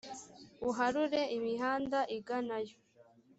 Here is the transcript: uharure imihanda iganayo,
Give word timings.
uharure 0.69 1.21
imihanda 1.37 1.99
iganayo, 2.17 2.75